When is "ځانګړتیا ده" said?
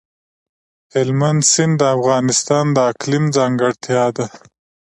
3.37-4.25